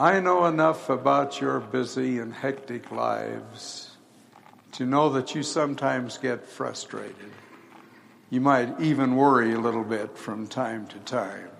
I 0.00 0.18
know 0.18 0.46
enough 0.46 0.88
about 0.88 1.42
your 1.42 1.60
busy 1.60 2.20
and 2.20 2.32
hectic 2.32 2.90
lives 2.90 3.98
to 4.72 4.86
know 4.86 5.10
that 5.10 5.34
you 5.34 5.42
sometimes 5.42 6.16
get 6.16 6.46
frustrated. 6.46 7.30
You 8.30 8.40
might 8.40 8.80
even 8.80 9.14
worry 9.14 9.52
a 9.52 9.60
little 9.60 9.84
bit 9.84 10.16
from 10.16 10.46
time 10.46 10.86
to 10.86 10.98
time. 11.00 11.50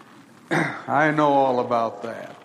I 0.88 1.10
know 1.10 1.28
all 1.28 1.60
about 1.60 2.04
that. 2.04 2.40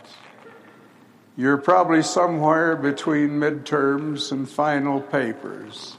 You're 1.38 1.56
probably 1.56 2.04
somewhere 2.04 2.76
between 2.76 3.30
midterms 3.30 4.30
and 4.34 4.50
final 4.50 5.00
papers, 5.00 5.96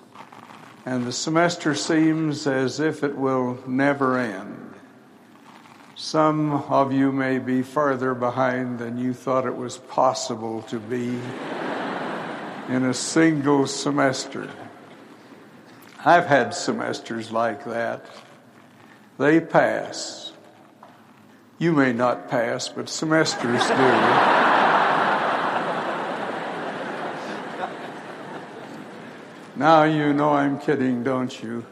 and 0.85 1.07
the 1.07 1.13
semester 1.13 1.75
seems 1.75 2.47
as 2.47 2.79
if 2.79 3.03
it 3.03 3.17
will 3.17 3.59
never 3.67 4.19
end. 4.19 4.64
Some 5.97 6.53
of 6.53 6.93
you 6.93 7.13
may 7.13 7.39
be 7.39 7.63
farther 7.63 8.15
behind 8.15 8.81
than 8.81 8.99
you 8.99 9.15
thought 9.15 9.47
it 9.47 9.57
was 9.57 9.79
possible 9.79 10.63
to 10.63 10.81
be 10.81 11.21
in 12.69 12.85
a 12.85 12.93
single 12.93 13.69
semester. 13.69 14.51
I've 16.05 16.27
had 16.27 16.53
semesters 16.53 17.31
like 17.31 17.65
that. 17.67 18.07
They 19.19 19.41
pass. 19.41 20.33
You 21.59 21.71
may 21.71 21.93
not 21.93 22.29
pass, 22.29 22.67
but 22.67 22.89
semesters 22.89 23.65
do. 23.69 24.45
Now 29.57 29.85
you 29.85 30.13
know 30.13 30.31
I'm 30.31 30.59
kidding, 30.59 31.05
don't 31.05 31.41
you? 31.41 31.65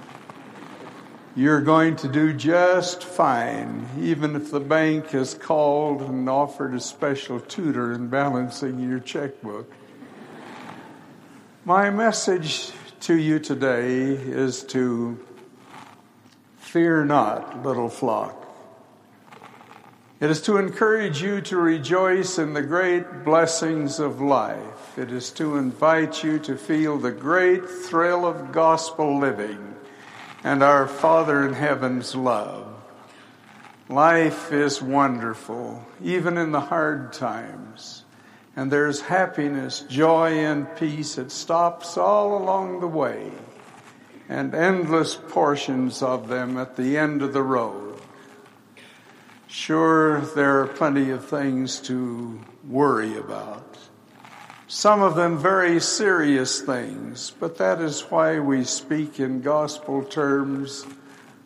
You're 1.34 1.62
going 1.62 1.96
to 1.96 2.08
do 2.08 2.34
just 2.34 3.02
fine, 3.02 3.88
even 3.98 4.36
if 4.36 4.50
the 4.50 4.60
bank 4.60 5.12
has 5.12 5.32
called 5.32 6.02
and 6.02 6.28
offered 6.28 6.74
a 6.74 6.80
special 6.80 7.40
tutor 7.40 7.94
in 7.94 8.08
balancing 8.08 8.78
your 8.78 9.00
checkbook. 9.00 9.72
My 11.64 11.88
message 11.88 12.72
to 13.00 13.14
you 13.14 13.38
today 13.38 14.10
is 14.10 14.62
to 14.64 15.18
fear 16.58 17.02
not, 17.02 17.64
little 17.64 17.88
flock. 17.88 18.38
It 20.20 20.30
is 20.30 20.42
to 20.42 20.58
encourage 20.58 21.22
you 21.22 21.40
to 21.40 21.56
rejoice 21.56 22.38
in 22.38 22.52
the 22.52 22.62
great 22.62 23.24
blessings 23.24 24.00
of 24.00 24.20
life. 24.20 24.98
It 24.98 25.10
is 25.10 25.30
to 25.32 25.56
invite 25.56 26.22
you 26.22 26.38
to 26.40 26.58
feel 26.58 26.98
the 26.98 27.10
great 27.10 27.66
thrill 27.66 28.26
of 28.26 28.52
gospel 28.52 29.18
living 29.18 29.71
and 30.44 30.62
our 30.62 30.86
Father 30.86 31.46
in 31.46 31.54
heaven's 31.54 32.14
love. 32.14 32.68
Life 33.88 34.52
is 34.52 34.80
wonderful, 34.80 35.84
even 36.02 36.38
in 36.38 36.52
the 36.52 36.60
hard 36.60 37.12
times. 37.12 38.04
And 38.56 38.70
there's 38.70 39.00
happiness, 39.02 39.80
joy, 39.88 40.38
and 40.38 40.74
peace. 40.76 41.18
It 41.18 41.30
stops 41.30 41.96
all 41.96 42.36
along 42.36 42.80
the 42.80 42.88
way, 42.88 43.32
and 44.28 44.54
endless 44.54 45.14
portions 45.14 46.02
of 46.02 46.28
them 46.28 46.56
at 46.56 46.76
the 46.76 46.98
end 46.98 47.22
of 47.22 47.32
the 47.32 47.42
road. 47.42 48.00
Sure, 49.46 50.20
there 50.20 50.60
are 50.60 50.66
plenty 50.66 51.10
of 51.10 51.26
things 51.26 51.80
to 51.80 52.40
worry 52.66 53.16
about. 53.16 53.78
Some 54.74 55.02
of 55.02 55.16
them 55.16 55.36
very 55.36 55.80
serious 55.80 56.62
things, 56.62 57.34
but 57.38 57.58
that 57.58 57.82
is 57.82 58.00
why 58.08 58.38
we 58.38 58.64
speak 58.64 59.20
in 59.20 59.42
gospel 59.42 60.02
terms 60.02 60.86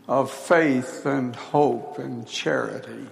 of 0.06 0.30
faith 0.30 1.04
and 1.04 1.34
hope 1.34 1.98
and 1.98 2.24
charity. 2.28 3.08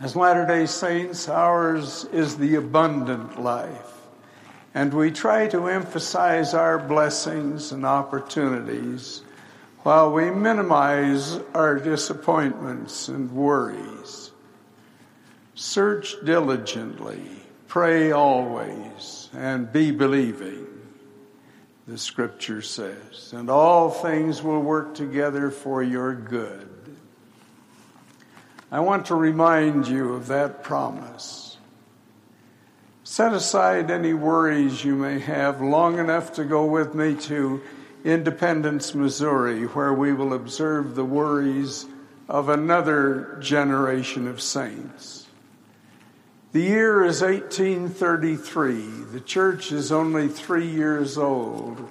As 0.00 0.16
Latter 0.16 0.46
day 0.46 0.64
Saints, 0.64 1.28
ours 1.28 2.06
is 2.10 2.38
the 2.38 2.54
abundant 2.54 3.38
life, 3.38 4.00
and 4.72 4.94
we 4.94 5.10
try 5.10 5.46
to 5.48 5.68
emphasize 5.68 6.54
our 6.54 6.78
blessings 6.78 7.70
and 7.70 7.84
opportunities 7.84 9.20
while 9.80 10.10
we 10.10 10.30
minimize 10.30 11.38
our 11.52 11.78
disappointments 11.78 13.08
and 13.08 13.30
worries. 13.30 14.30
Search 15.54 16.16
diligently, 16.24 17.41
pray 17.72 18.12
always, 18.12 19.30
and 19.32 19.72
be 19.72 19.90
believing, 19.90 20.66
the 21.86 21.96
scripture 21.96 22.60
says, 22.60 23.32
and 23.32 23.48
all 23.48 23.88
things 23.88 24.42
will 24.42 24.60
work 24.60 24.94
together 24.94 25.50
for 25.50 25.82
your 25.82 26.14
good. 26.14 26.68
I 28.70 28.80
want 28.80 29.06
to 29.06 29.14
remind 29.14 29.88
you 29.88 30.12
of 30.12 30.26
that 30.26 30.62
promise. 30.62 31.56
Set 33.04 33.32
aside 33.32 33.90
any 33.90 34.12
worries 34.12 34.84
you 34.84 34.94
may 34.94 35.18
have 35.20 35.62
long 35.62 35.98
enough 35.98 36.34
to 36.34 36.44
go 36.44 36.66
with 36.66 36.94
me 36.94 37.14
to 37.20 37.62
Independence, 38.04 38.94
Missouri, 38.94 39.64
where 39.64 39.94
we 39.94 40.12
will 40.12 40.34
observe 40.34 40.94
the 40.94 41.06
worries 41.06 41.86
of 42.28 42.50
another 42.50 43.38
generation 43.40 44.28
of 44.28 44.42
saints. 44.42 45.21
The 46.52 46.60
year 46.60 47.02
is 47.02 47.22
1833. 47.22 48.74
The 49.10 49.20
church 49.20 49.72
is 49.72 49.90
only 49.90 50.28
three 50.28 50.66
years 50.66 51.16
old 51.16 51.88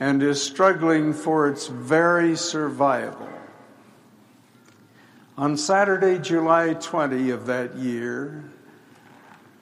and 0.00 0.22
is 0.22 0.42
struggling 0.42 1.12
for 1.12 1.46
its 1.46 1.66
very 1.66 2.34
survival. 2.34 3.28
On 5.36 5.58
Saturday, 5.58 6.18
July 6.18 6.72
20 6.72 7.28
of 7.28 7.44
that 7.46 7.76
year, 7.76 8.44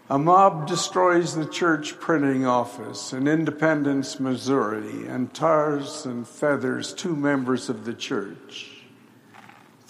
a 0.08 0.16
mob 0.16 0.68
destroys 0.68 1.34
the 1.34 1.46
church 1.46 1.98
printing 1.98 2.46
office 2.46 3.12
in 3.12 3.26
Independence, 3.26 4.20
Missouri, 4.20 5.08
and 5.08 5.34
tars 5.34 6.06
and 6.06 6.26
feathers 6.26 6.92
two 6.92 7.16
members 7.16 7.68
of 7.68 7.84
the 7.84 7.94
church. 7.94 8.75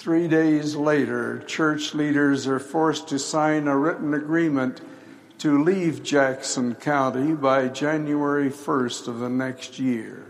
Three 0.06 0.28
days 0.28 0.77
later, 0.77 1.41
church 1.49 1.93
leaders 1.93 2.47
are 2.47 2.61
forced 2.61 3.09
to 3.09 3.19
sign 3.19 3.67
a 3.67 3.77
written 3.77 4.15
agreement 4.15 4.81
to 5.39 5.61
leave 5.61 6.05
Jackson 6.05 6.77
County 6.77 7.34
by 7.34 7.67
January 7.67 8.49
1st 8.49 9.09
of 9.09 9.19
the 9.19 9.28
next 9.28 9.81
year. 9.81 10.25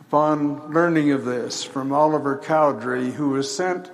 Upon 0.00 0.72
learning 0.72 1.12
of 1.12 1.24
this 1.24 1.62
from 1.62 1.92
Oliver 1.92 2.36
Cowdery, 2.36 3.12
who 3.12 3.28
was 3.28 3.56
sent 3.56 3.92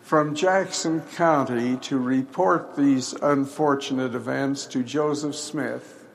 from 0.00 0.34
Jackson 0.34 1.02
County 1.14 1.76
to 1.82 1.98
report 1.98 2.76
these 2.76 3.12
unfortunate 3.12 4.14
events 4.14 4.64
to 4.68 4.82
Joseph 4.82 5.34
Smith, 5.34 6.06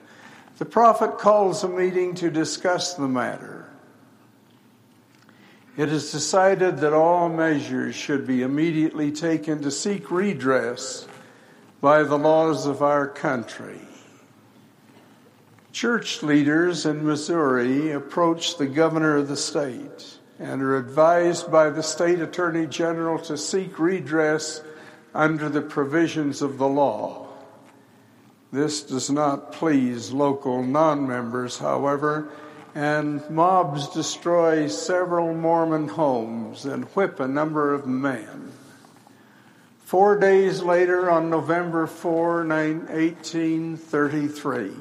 the 0.57 0.65
prophet 0.65 1.19
calls 1.19 1.63
a 1.63 1.69
meeting 1.69 2.15
to 2.15 2.31
discuss 2.31 2.95
the 2.95 3.07
matter. 3.07 3.64
It 5.77 5.89
is 5.89 6.11
decided 6.11 6.77
that 6.77 6.93
all 6.93 7.27
measures 7.27 7.95
should 7.95 8.25
be 8.25 8.43
immediately 8.43 9.11
taken 9.11 9.61
to 9.61 9.71
seek 9.71 10.09
redress 10.09 11.05
by 11.81 12.03
the 12.03 12.17
laws 12.17 12.65
of 12.65 12.81
our 12.81 13.07
country. 13.07 13.81
Church 15.73 16.23
leaders 16.23 16.85
in 16.85 17.05
Missouri 17.05 17.91
approached 17.91 18.57
the 18.57 18.67
governor 18.67 19.17
of 19.17 19.27
the 19.27 19.35
state 19.35 20.17
and 20.39 20.61
are 20.61 20.77
advised 20.77 21.51
by 21.51 21.69
the 21.69 21.83
state 21.83 22.21
attorney 22.21 22.67
general 22.67 23.19
to 23.19 23.37
seek 23.37 23.77
redress 23.77 24.61
under 25.13 25.49
the 25.49 25.61
provisions 25.61 26.41
of 26.41 26.57
the 26.57 26.67
law. 26.67 27.27
This 28.53 28.83
does 28.83 29.09
not 29.09 29.51
please 29.51 30.13
local 30.13 30.63
non 30.63 31.05
members, 31.05 31.57
however, 31.57 32.29
and 32.75 33.27
mobs 33.29 33.87
destroy 33.87 34.67
several 34.67 35.33
Mormon 35.33 35.87
homes 35.87 36.65
and 36.65 36.83
whip 36.89 37.19
a 37.21 37.27
number 37.27 37.73
of 37.73 37.87
men. 37.87 38.51
Four 39.85 40.19
days 40.19 40.61
later, 40.61 41.09
on 41.09 41.29
November 41.29 41.87
4, 41.87 42.45
1833, 42.45 44.71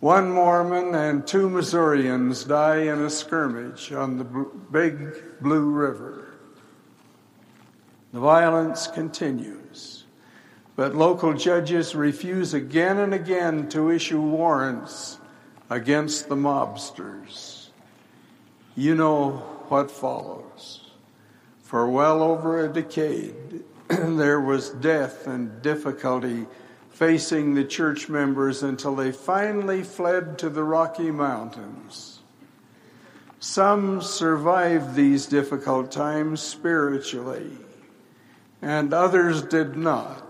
one 0.00 0.32
Mormon 0.32 0.94
and 0.94 1.26
two 1.26 1.50
Missourians 1.50 2.44
die 2.44 2.82
in 2.82 3.02
a 3.02 3.10
skirmish 3.10 3.92
on 3.92 4.16
the 4.16 4.24
Big 4.24 5.42
Blue 5.42 5.68
River. 5.68 6.24
The 8.12 8.20
violence 8.20 8.86
continues, 8.86 10.04
but 10.74 10.94
local 10.94 11.34
judges 11.34 11.94
refuse 11.94 12.54
again 12.54 12.98
and 12.98 13.12
again 13.12 13.68
to 13.70 13.90
issue 13.90 14.22
warrants 14.22 15.18
against 15.70 16.28
the 16.28 16.36
mobsters. 16.36 17.68
You 18.76 18.94
know 18.94 19.30
what 19.68 19.90
follows. 19.90 20.90
For 21.62 21.88
well 21.88 22.22
over 22.22 22.64
a 22.64 22.72
decade, 22.72 23.62
there 23.88 24.40
was 24.40 24.70
death 24.70 25.26
and 25.26 25.60
difficulty 25.62 26.46
facing 26.90 27.54
the 27.54 27.64
church 27.64 28.08
members 28.08 28.62
until 28.62 28.96
they 28.96 29.12
finally 29.12 29.82
fled 29.82 30.38
to 30.38 30.48
the 30.48 30.64
Rocky 30.64 31.10
Mountains. 31.10 32.18
Some 33.40 34.02
survived 34.02 34.94
these 34.94 35.26
difficult 35.26 35.92
times 35.92 36.40
spiritually, 36.40 37.50
and 38.60 38.92
others 38.92 39.42
did 39.42 39.76
not. 39.76 40.27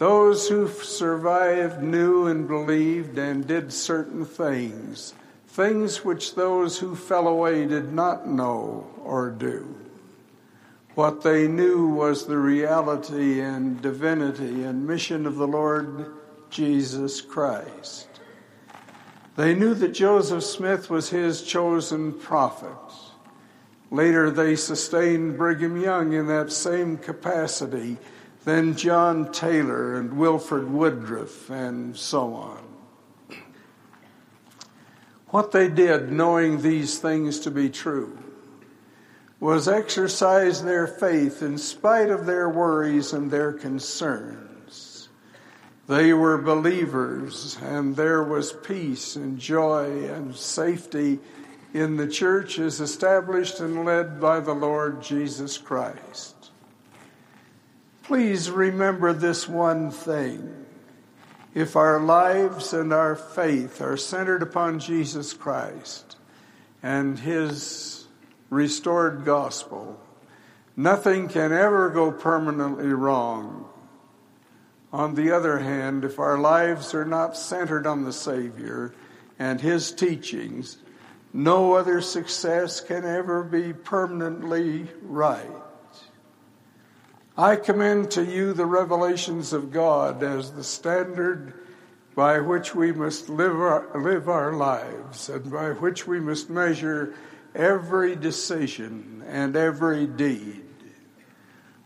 Those 0.00 0.48
who 0.48 0.66
survived 0.66 1.82
knew 1.82 2.26
and 2.26 2.48
believed 2.48 3.18
and 3.18 3.46
did 3.46 3.70
certain 3.70 4.24
things, 4.24 5.12
things 5.46 6.02
which 6.02 6.34
those 6.34 6.78
who 6.78 6.96
fell 6.96 7.28
away 7.28 7.66
did 7.66 7.92
not 7.92 8.26
know 8.26 8.86
or 9.04 9.28
do. 9.28 9.76
What 10.94 11.20
they 11.20 11.46
knew 11.46 11.86
was 11.86 12.24
the 12.24 12.38
reality 12.38 13.42
and 13.42 13.82
divinity 13.82 14.62
and 14.62 14.86
mission 14.86 15.26
of 15.26 15.36
the 15.36 15.46
Lord 15.46 16.06
Jesus 16.48 17.20
Christ. 17.20 18.08
They 19.36 19.54
knew 19.54 19.74
that 19.74 19.92
Joseph 19.92 20.44
Smith 20.44 20.88
was 20.88 21.10
his 21.10 21.42
chosen 21.42 22.14
prophet. 22.14 22.94
Later, 23.90 24.30
they 24.30 24.56
sustained 24.56 25.36
Brigham 25.36 25.78
Young 25.78 26.14
in 26.14 26.26
that 26.28 26.52
same 26.52 26.96
capacity 26.96 27.98
then 28.50 28.76
John 28.76 29.30
Taylor 29.30 29.94
and 29.94 30.18
Wilford 30.18 30.68
Woodruff, 30.68 31.50
and 31.50 31.96
so 31.96 32.34
on. 32.34 32.64
What 35.28 35.52
they 35.52 35.68
did, 35.68 36.10
knowing 36.10 36.60
these 36.60 36.98
things 36.98 37.38
to 37.40 37.52
be 37.52 37.70
true, 37.70 38.18
was 39.38 39.68
exercise 39.68 40.64
their 40.64 40.88
faith 40.88 41.42
in 41.42 41.58
spite 41.58 42.10
of 42.10 42.26
their 42.26 42.48
worries 42.48 43.12
and 43.12 43.30
their 43.30 43.52
concerns. 43.52 45.08
They 45.86 46.12
were 46.12 46.36
believers, 46.36 47.56
and 47.62 47.94
there 47.94 48.24
was 48.24 48.52
peace 48.52 49.14
and 49.14 49.38
joy 49.38 50.04
and 50.08 50.34
safety 50.34 51.20
in 51.72 51.96
the 51.96 52.08
church 52.08 52.58
as 52.58 52.80
established 52.80 53.60
and 53.60 53.84
led 53.84 54.20
by 54.20 54.40
the 54.40 54.54
Lord 54.54 55.02
Jesus 55.02 55.56
Christ. 55.56 56.39
Please 58.10 58.50
remember 58.50 59.12
this 59.12 59.48
one 59.48 59.92
thing. 59.92 60.66
If 61.54 61.76
our 61.76 62.00
lives 62.00 62.72
and 62.72 62.92
our 62.92 63.14
faith 63.14 63.80
are 63.80 63.96
centered 63.96 64.42
upon 64.42 64.80
Jesus 64.80 65.32
Christ 65.32 66.16
and 66.82 67.16
His 67.20 68.08
restored 68.50 69.24
gospel, 69.24 70.00
nothing 70.76 71.28
can 71.28 71.52
ever 71.52 71.88
go 71.88 72.10
permanently 72.10 72.88
wrong. 72.88 73.68
On 74.92 75.14
the 75.14 75.30
other 75.30 75.60
hand, 75.60 76.04
if 76.04 76.18
our 76.18 76.36
lives 76.36 76.92
are 76.94 77.04
not 77.04 77.36
centered 77.36 77.86
on 77.86 78.02
the 78.02 78.12
Savior 78.12 78.92
and 79.38 79.60
His 79.60 79.92
teachings, 79.92 80.78
no 81.32 81.74
other 81.74 82.00
success 82.00 82.80
can 82.80 83.04
ever 83.04 83.44
be 83.44 83.72
permanently 83.72 84.88
right. 85.00 85.69
I 87.40 87.56
commend 87.56 88.10
to 88.10 88.22
you 88.22 88.52
the 88.52 88.66
revelations 88.66 89.54
of 89.54 89.72
God 89.72 90.22
as 90.22 90.52
the 90.52 90.62
standard 90.62 91.54
by 92.14 92.38
which 92.38 92.74
we 92.74 92.92
must 92.92 93.30
live 93.30 93.58
our, 93.58 93.98
live 93.98 94.28
our 94.28 94.52
lives 94.52 95.30
and 95.30 95.50
by 95.50 95.70
which 95.70 96.06
we 96.06 96.20
must 96.20 96.50
measure 96.50 97.14
every 97.54 98.14
decision 98.14 99.24
and 99.26 99.56
every 99.56 100.06
deed. 100.06 100.66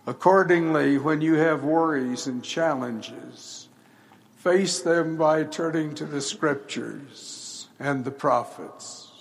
Accordingly, 0.08 0.98
when 0.98 1.20
you 1.20 1.34
have 1.34 1.62
worries 1.62 2.26
and 2.26 2.42
challenges, 2.42 3.68
face 4.38 4.80
them 4.80 5.16
by 5.16 5.44
turning 5.44 5.94
to 5.94 6.04
the 6.04 6.20
scriptures 6.20 7.68
and 7.78 8.04
the 8.04 8.10
prophets. 8.10 9.12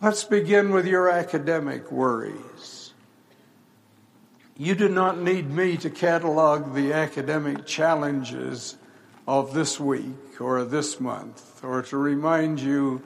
Let's 0.00 0.22
begin 0.22 0.70
with 0.70 0.86
your 0.86 1.08
academic 1.08 1.90
worries. 1.90 2.71
You 4.58 4.74
do 4.74 4.88
not 4.88 5.18
need 5.18 5.50
me 5.50 5.78
to 5.78 5.88
catalog 5.88 6.74
the 6.74 6.92
academic 6.92 7.64
challenges 7.64 8.76
of 9.26 9.54
this 9.54 9.80
week 9.80 10.40
or 10.40 10.62
this 10.64 11.00
month, 11.00 11.64
or 11.64 11.80
to 11.82 11.96
remind 11.96 12.60
you 12.60 13.00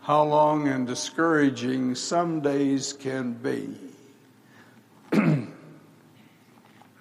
how 0.00 0.24
long 0.24 0.66
and 0.66 0.88
discouraging 0.88 1.94
some 1.94 2.40
days 2.40 2.92
can 2.92 3.34
be. 3.34 3.76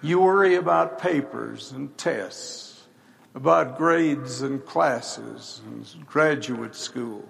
you 0.03 0.19
worry 0.19 0.55
about 0.55 0.99
papers 0.99 1.71
and 1.71 1.97
tests, 1.97 2.83
about 3.33 3.79
grades 3.79 4.43
and 4.43 4.63
classes 4.63 5.61
and 5.65 6.05
graduate 6.05 6.75
school. 6.75 7.27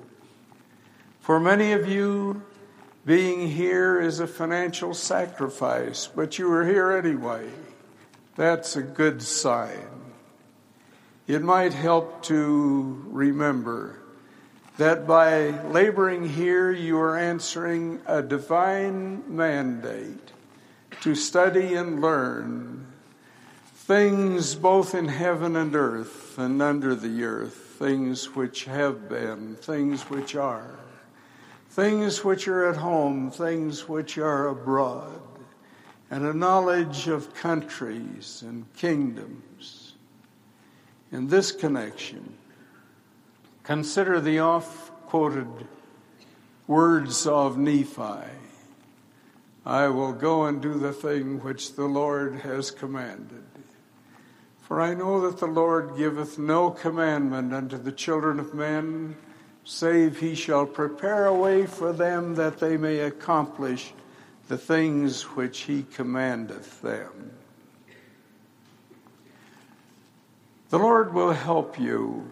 For 1.21 1.39
many 1.39 1.71
of 1.71 1.87
you, 1.87 2.41
being 3.07 3.47
here 3.47 4.01
is 4.01 4.19
a 4.19 4.27
financial 4.27 4.93
sacrifice, 4.93 6.07
but 6.13 6.37
you 6.37 6.51
are 6.51 6.65
here 6.65 6.91
anyway. 6.91 7.49
That's 8.35 8.75
a 8.75 8.81
good 8.81 9.21
sign. 9.21 9.87
It 11.25 11.41
might 11.41 11.71
help 11.71 12.21
to 12.23 13.05
remember 13.07 13.97
that 14.75 15.07
by 15.07 15.51
laboring 15.69 16.27
here, 16.27 16.69
you 16.69 16.99
are 16.99 17.17
answering 17.17 18.01
a 18.05 18.21
divine 18.21 19.23
mandate 19.33 20.33
to 20.99 21.15
study 21.15 21.75
and 21.75 22.01
learn 22.01 22.87
things 23.73 24.53
both 24.53 24.93
in 24.93 25.07
heaven 25.07 25.55
and 25.55 25.73
earth 25.77 26.37
and 26.37 26.61
under 26.61 26.93
the 26.93 27.23
earth, 27.23 27.55
things 27.79 28.35
which 28.35 28.65
have 28.65 29.07
been, 29.07 29.55
things 29.55 30.01
which 30.09 30.35
are 30.35 30.77
things 31.77 32.25
which 32.25 32.47
are 32.47 32.67
at 32.67 32.75
home, 32.75 33.29
things 33.29 33.87
which 33.87 34.17
are 34.17 34.47
abroad, 34.47 35.21
and 36.09 36.25
a 36.25 36.33
knowledge 36.33 37.07
of 37.07 37.35
countries 37.35 38.43
and 38.43 38.65
kingdoms. 38.73 39.93
In 41.11 41.27
this 41.27 41.51
connection, 41.51 42.33
consider 43.61 44.19
the 44.19 44.39
oft 44.39 44.91
quoted 45.05 45.67
words 46.65 47.27
of 47.27 47.59
Nephi 47.59 48.25
I 49.63 49.87
will 49.89 50.13
go 50.13 50.45
and 50.45 50.59
do 50.59 50.73
the 50.79 50.93
thing 50.93 51.43
which 51.43 51.75
the 51.75 51.85
Lord 51.85 52.37
has 52.37 52.71
commanded. 52.71 53.45
For 54.63 54.81
I 54.81 54.95
know 54.95 55.21
that 55.29 55.37
the 55.37 55.45
Lord 55.45 55.95
giveth 55.95 56.39
no 56.39 56.71
commandment 56.71 57.53
unto 57.53 57.77
the 57.77 57.91
children 57.91 58.39
of 58.39 58.55
men 58.55 59.15
save 59.67 60.17
he 60.21 60.33
shall 60.33 60.65
prepare 60.65 61.25
a 61.25 61.33
way 61.33 61.65
for 61.65 61.91
them 61.91 62.35
that 62.35 62.57
they 62.57 62.77
may 62.77 62.99
accomplish 62.99 63.93
the 64.47 64.57
things 64.57 65.23
which 65.23 65.63
he 65.63 65.83
commandeth 65.83 66.81
them. 66.81 67.31
The 70.69 70.79
Lord 70.79 71.13
will 71.13 71.33
help 71.33 71.77
you 71.77 72.29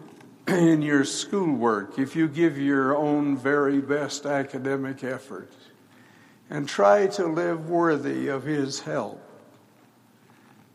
in 0.48 0.80
your 0.80 1.04
schoolwork 1.04 1.98
if 1.98 2.16
you 2.16 2.26
give 2.26 2.56
your 2.56 2.96
own 2.96 3.36
very 3.36 3.80
best 3.80 4.24
academic 4.24 5.04
effort 5.04 5.52
and 6.48 6.66
try 6.66 7.06
to 7.08 7.26
live 7.26 7.68
worthy 7.68 8.28
of 8.28 8.44
his 8.44 8.80
help. 8.80 9.22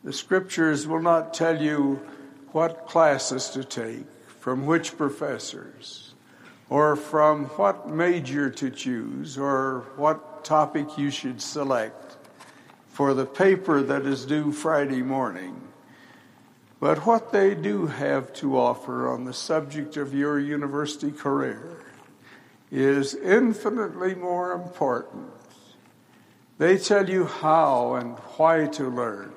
The 0.03 0.13
scriptures 0.13 0.85
will 0.85 1.01
not 1.01 1.33
tell 1.33 1.59
you 1.59 2.01
what 2.51 2.85
classes 2.85 3.49
to 3.49 3.63
take, 3.63 4.05
from 4.27 4.67
which 4.67 4.95
professors 4.95 6.10
or 6.71 6.95
from 6.95 7.43
what 7.57 7.89
major 7.89 8.49
to 8.49 8.69
choose 8.69 9.37
or 9.37 9.81
what 9.97 10.45
topic 10.45 10.97
you 10.97 11.11
should 11.11 11.41
select 11.41 12.15
for 12.87 13.13
the 13.13 13.25
paper 13.25 13.81
that 13.81 14.05
is 14.05 14.25
due 14.25 14.53
Friday 14.53 15.01
morning. 15.01 15.61
But 16.79 17.05
what 17.05 17.33
they 17.33 17.55
do 17.55 17.87
have 17.87 18.31
to 18.35 18.57
offer 18.57 19.09
on 19.09 19.25
the 19.25 19.33
subject 19.33 19.97
of 19.97 20.13
your 20.13 20.39
university 20.39 21.11
career 21.11 21.83
is 22.71 23.15
infinitely 23.15 24.15
more 24.15 24.53
important. 24.53 25.29
They 26.57 26.77
tell 26.77 27.09
you 27.09 27.25
how 27.25 27.95
and 27.95 28.17
why 28.37 28.67
to 28.67 28.89
learn. 28.89 29.33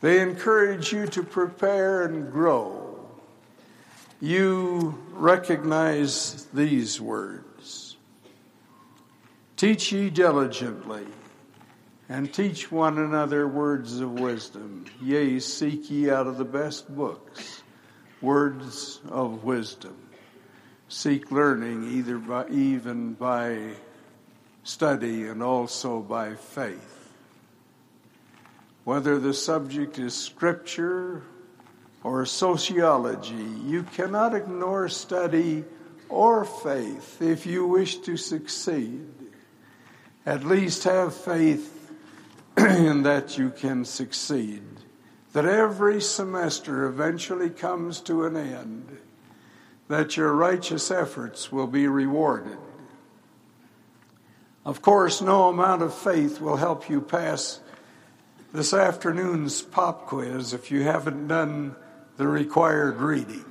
They 0.00 0.20
encourage 0.20 0.92
you 0.92 1.06
to 1.06 1.22
prepare 1.22 2.04
and 2.04 2.32
grow 2.32 2.81
you 4.22 4.96
recognize 5.14 6.46
these 6.54 7.00
words 7.00 7.96
Teach 9.56 9.92
ye 9.92 10.10
diligently, 10.10 11.06
and 12.08 12.34
teach 12.34 12.72
one 12.72 12.98
another 12.98 13.46
words 13.46 14.00
of 14.00 14.18
wisdom. 14.18 14.86
Yea, 15.00 15.38
seek 15.38 15.88
ye 15.88 16.10
out 16.10 16.26
of 16.26 16.36
the 16.36 16.44
best 16.44 16.92
books 16.92 17.62
words 18.20 19.00
of 19.08 19.44
wisdom. 19.44 19.96
Seek 20.88 21.30
learning 21.30 21.84
either 21.92 22.18
by, 22.18 22.48
even 22.48 23.12
by 23.12 23.74
study 24.64 25.28
and 25.28 25.44
also 25.44 26.00
by 26.00 26.34
faith. 26.34 27.12
Whether 28.82 29.20
the 29.20 29.34
subject 29.34 29.98
is 29.98 30.12
scripture 30.12 31.22
or 32.04 32.26
sociology. 32.26 33.46
You 33.64 33.84
cannot 33.84 34.34
ignore 34.34 34.88
study 34.88 35.64
or 36.08 36.44
faith 36.44 37.22
if 37.22 37.46
you 37.46 37.66
wish 37.66 37.96
to 37.98 38.16
succeed. 38.16 39.08
At 40.26 40.44
least 40.44 40.84
have 40.84 41.14
faith 41.14 41.90
in 42.56 43.02
that 43.02 43.38
you 43.38 43.50
can 43.50 43.84
succeed 43.84 44.62
that 45.32 45.46
every 45.46 46.00
semester 46.00 46.84
eventually 46.84 47.48
comes 47.48 48.00
to 48.02 48.24
an 48.24 48.36
end, 48.36 48.98
that 49.88 50.16
your 50.16 50.32
righteous 50.32 50.90
efforts 50.90 51.50
will 51.50 51.66
be 51.66 51.86
rewarded. 51.86 52.58
Of 54.64 54.82
course, 54.82 55.20
no 55.20 55.48
amount 55.48 55.82
of 55.82 55.94
faith 55.94 56.40
will 56.40 56.56
help 56.56 56.88
you 56.88 57.00
pass 57.00 57.60
this 58.52 58.74
afternoon's 58.74 59.62
pop 59.62 60.06
quiz 60.06 60.52
if 60.52 60.70
you 60.70 60.82
haven't 60.82 61.26
done 61.26 61.74
the 62.16 62.26
required 62.26 62.96
reading. 62.96 63.44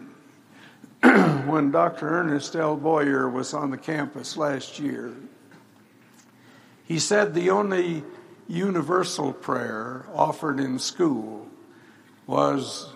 when 1.01 1.72
Dr. 1.72 2.08
Ernest 2.08 2.56
L. 2.56 2.77
Boyer 2.77 3.27
was 3.27 3.53
on 3.53 3.72
the 3.72 3.77
campus 3.77 4.38
last 4.38 4.80
year, 4.80 5.13
he 6.86 7.00
said 7.00 7.34
the 7.34 7.50
only 7.50 8.03
universal 8.48 9.34
prayer 9.34 10.06
offered 10.13 10.60
in 10.60 10.77
school 10.77 11.48
was, 12.27 12.89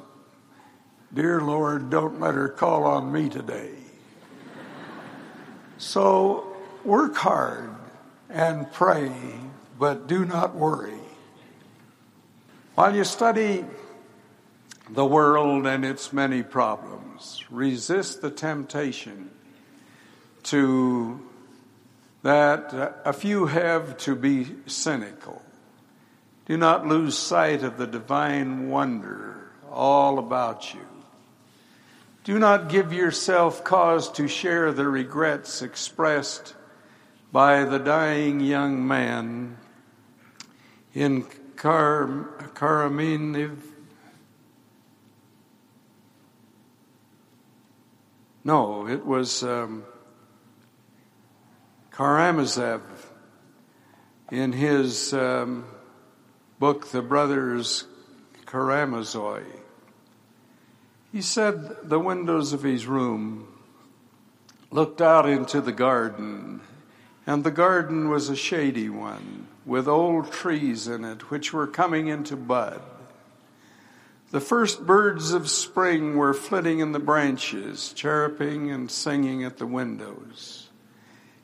Dear 1.13 1.41
Lord, 1.41 1.89
don't 1.89 2.19
let 2.19 2.35
her 2.35 2.49
call 2.49 2.83
on 2.83 3.11
me 3.11 3.29
today. 3.29 3.71
so 5.77 6.55
work 6.83 7.15
hard 7.15 7.73
and 8.29 8.71
pray, 8.71 9.11
but 9.79 10.07
do 10.07 10.25
not 10.25 10.53
worry. 10.55 10.99
While 12.75 12.95
you 12.95 13.05
study 13.05 13.65
the 14.89 15.05
world 15.05 15.65
and 15.65 15.83
its 15.83 16.13
many 16.13 16.43
problems, 16.43 17.43
resist 17.49 18.21
the 18.21 18.29
temptation 18.29 19.29
to 20.43 21.19
that 22.21 23.01
a 23.05 23.13
few 23.13 23.45
have 23.45 23.97
to 23.97 24.15
be 24.15 24.47
cynical. 24.65 25.41
Do 26.45 26.57
not 26.57 26.87
lose 26.87 27.17
sight 27.17 27.63
of 27.63 27.77
the 27.77 27.87
divine 27.87 28.69
wonder 28.69 29.51
all 29.71 30.17
about 30.19 30.73
you. 30.73 30.85
Do 32.23 32.39
not 32.39 32.69
give 32.69 32.91
yourself 32.91 33.63
cause 33.63 34.11
to 34.13 34.27
share 34.27 34.71
the 34.71 34.87
regrets 34.87 35.61
expressed 35.61 36.55
by 37.31 37.63
the 37.63 37.77
dying 37.77 38.39
young 38.39 38.87
man 38.87 39.57
in 40.93 41.27
Kar-. 41.55 42.29
No, 48.45 48.87
it 48.87 49.05
was. 49.05 49.43
Um, 49.43 49.83
Karamazov, 51.95 52.81
in 54.29 54.51
his 54.51 55.13
um, 55.13 55.65
book, 56.59 56.87
The 56.87 57.01
Brothers 57.01 57.85
Karamazov, 58.45 59.43
he 61.13 61.21
said 61.21 61.89
the 61.89 61.99
windows 61.99 62.51
of 62.51 62.63
his 62.63 62.85
room 62.85 63.47
looked 64.71 65.01
out 65.01 65.27
into 65.27 65.61
the 65.61 65.71
garden, 65.71 66.59
and 67.25 67.45
the 67.45 67.51
garden 67.51 68.09
was 68.09 68.27
a 68.27 68.35
shady 68.35 68.89
one 68.89 69.47
with 69.65 69.87
old 69.87 70.33
trees 70.33 70.87
in 70.87 71.05
it 71.05 71.31
which 71.31 71.53
were 71.53 71.65
coming 71.65 72.07
into 72.07 72.35
bud. 72.35 72.81
The 74.35 74.41
first 74.41 74.85
birds 74.85 75.31
of 75.31 75.49
spring 75.49 76.17
were 76.17 76.33
flitting 76.33 76.79
in 76.79 76.91
the 76.91 76.99
branches, 76.99 77.93
chirruping 77.93 78.69
and 78.69 78.91
singing 78.91 79.45
at 79.45 79.59
the 79.59 79.65
windows. 79.65 80.67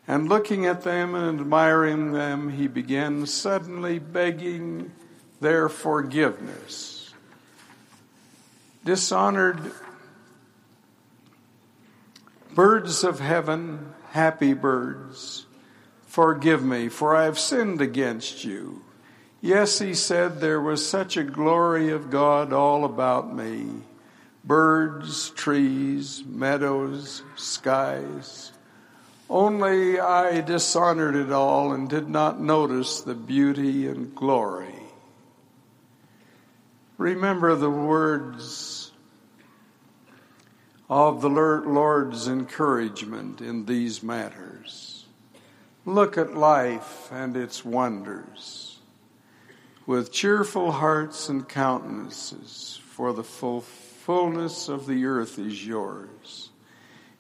And 0.06 0.28
looking 0.28 0.66
at 0.66 0.82
them 0.82 1.16
and 1.16 1.40
admiring 1.40 2.12
them, 2.12 2.50
he 2.50 2.68
began 2.68 3.26
suddenly 3.28 3.98
begging 3.98 4.92
their 5.40 5.70
forgiveness. 5.70 7.14
Dishonored 8.84 9.72
birds 12.54 13.06
of 13.06 13.22
heaven, 13.22 13.94
happy 14.10 14.52
birds, 14.52 15.46
forgive 16.08 16.62
me, 16.62 16.90
for 16.90 17.16
I 17.16 17.24
have 17.24 17.40
sinned 17.40 17.80
against 17.80 18.44
you. 18.44 18.84
Yes, 19.44 19.80
he 19.80 19.96
said, 19.96 20.40
there 20.40 20.62
was 20.62 20.88
such 20.88 21.18
a 21.18 21.24
glory 21.24 21.90
of 21.90 22.12
God 22.12 22.54
all 22.54 22.86
about 22.86 23.36
me 23.36 23.82
birds, 24.44 25.32
trees, 25.32 26.24
meadows, 26.26 27.24
skies. 27.36 28.52
Only 29.30 30.00
I 30.00 30.42
dishonored 30.42 31.16
it 31.16 31.32
all 31.32 31.74
and 31.74 31.90
did 31.90 32.10
not 32.10 32.40
notice 32.40 33.02
the 33.02 33.16
beauty 33.16 33.88
and 33.88 34.14
glory. 34.16 34.76
Remember 36.98 37.56
the 37.56 37.70
words 37.70 38.92
of 40.90 41.22
the 41.22 41.30
Lord's 41.30 42.28
encouragement 42.28 43.42
in 43.42 43.66
these 43.66 44.04
matters. 44.04 45.06
Look 45.86 46.18
at 46.18 46.36
life 46.36 47.10
and 47.12 47.38
its 47.38 47.64
wonders 47.64 48.71
with 49.92 50.10
cheerful 50.10 50.72
hearts 50.72 51.28
and 51.28 51.50
countenances, 51.50 52.80
for 52.92 53.12
the 53.12 53.26
full 53.26 53.60
fullness 53.60 54.70
of 54.70 54.88
the 54.88 55.04
earth 55.04 55.38
is 55.38 55.68
yours. 55.68 56.50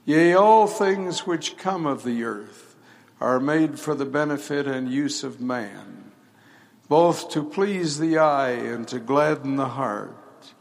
Yea, 0.06 0.34
all 0.34 0.68
things 0.68 1.28
which 1.28 1.58
come 1.58 1.86
of 1.86 2.06
the 2.06 2.24
earth 2.24 2.78
are 3.20 3.42
made 3.42 3.78
for 3.78 3.94
the 3.94 4.06
benefit 4.06 4.68
and 4.68 4.90
use 4.90 5.22
of 5.22 5.42
man, 5.42 6.14
both 6.88 7.30
to 7.30 7.44
please 7.44 8.00
the 8.00 8.18
eye 8.18 8.52
and 8.52 8.88
to 8.88 9.00
gladden 9.00 9.58
the 9.58 9.68
heart, 9.68 10.54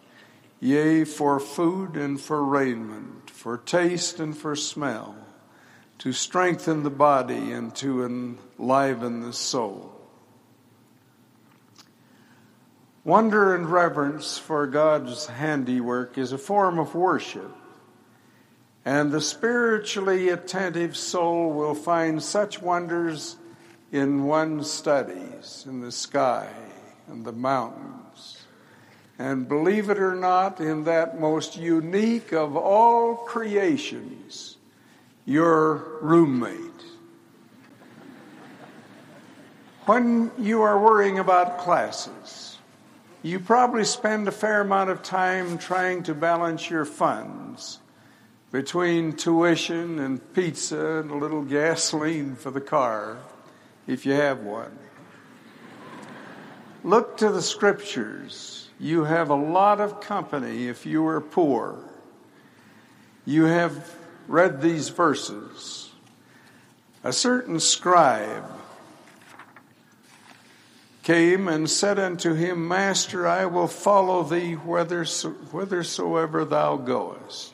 yea, 0.58 1.04
for 1.04 1.38
food 1.38 1.94
and 1.96 2.20
for 2.20 2.44
raiment, 2.44 3.30
for 3.30 3.56
taste 3.56 4.18
and 4.18 4.36
for 4.36 4.56
smell, 4.56 5.14
to 5.98 6.12
strengthen 6.12 6.82
the 6.82 6.90
body 6.90 7.52
and 7.52 7.72
to 7.76 8.04
enliven 8.04 9.20
the 9.20 9.32
soul. 9.32 9.99
Wonder 13.04 13.54
and 13.54 13.66
reverence 13.66 14.38
for 14.38 14.66
God's 14.66 15.26
handiwork 15.26 16.18
is 16.18 16.32
a 16.32 16.38
form 16.38 16.78
of 16.78 16.94
worship 16.94 17.56
and 18.84 19.12
the 19.12 19.20
spiritually 19.20 20.30
attentive 20.30 20.96
soul 20.96 21.52
will 21.52 21.74
find 21.74 22.22
such 22.22 22.62
wonders 22.62 23.36
in 23.92 24.24
one's 24.24 24.70
studies, 24.70 25.64
in 25.68 25.80
the 25.80 25.92
sky 25.92 26.48
and 27.08 27.24
the 27.24 27.32
mountains. 27.32 28.44
And 29.18 29.46
believe 29.46 29.90
it 29.90 29.98
or 29.98 30.14
not, 30.14 30.60
in 30.60 30.84
that 30.84 31.20
most 31.20 31.58
unique 31.58 32.32
of 32.32 32.56
all 32.56 33.16
creations, 33.16 34.56
your 35.26 35.98
roommate. 36.00 36.56
When 39.84 40.30
you 40.38 40.62
are 40.62 40.80
worrying 40.80 41.18
about 41.18 41.58
classes, 41.58 42.49
you 43.22 43.38
probably 43.38 43.84
spend 43.84 44.26
a 44.28 44.32
fair 44.32 44.62
amount 44.62 44.90
of 44.90 45.02
time 45.02 45.58
trying 45.58 46.02
to 46.04 46.14
balance 46.14 46.70
your 46.70 46.84
funds 46.84 47.78
between 48.50 49.12
tuition 49.12 49.98
and 49.98 50.32
pizza 50.32 50.98
and 50.98 51.10
a 51.10 51.14
little 51.14 51.42
gasoline 51.42 52.34
for 52.34 52.50
the 52.50 52.60
car, 52.60 53.18
if 53.86 54.04
you 54.04 54.12
have 54.12 54.40
one. 54.40 54.76
Look 56.82 57.18
to 57.18 57.30
the 57.30 57.42
scriptures. 57.42 58.68
You 58.80 59.04
have 59.04 59.28
a 59.28 59.34
lot 59.34 59.80
of 59.80 60.00
company 60.00 60.66
if 60.68 60.86
you 60.86 61.06
are 61.06 61.20
poor. 61.20 61.78
You 63.26 63.44
have 63.44 63.94
read 64.26 64.62
these 64.62 64.88
verses. 64.88 65.90
A 67.04 67.12
certain 67.12 67.60
scribe 67.60 68.50
came 71.10 71.48
and 71.48 71.68
said 71.68 71.98
unto 71.98 72.34
him, 72.34 72.68
Master, 72.68 73.26
I 73.26 73.44
will 73.44 73.66
follow 73.66 74.22
thee 74.22 74.52
whithersoever 74.52 76.44
thou 76.44 76.76
goest. 76.76 77.52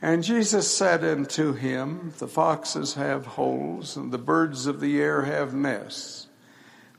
And 0.00 0.22
Jesus 0.22 0.70
said 0.70 1.02
unto 1.02 1.54
him, 1.54 2.12
The 2.18 2.28
foxes 2.28 2.94
have 2.94 3.26
holes, 3.26 3.96
and 3.96 4.12
the 4.12 4.18
birds 4.18 4.66
of 4.66 4.78
the 4.78 5.02
air 5.02 5.22
have 5.22 5.54
nests, 5.54 6.28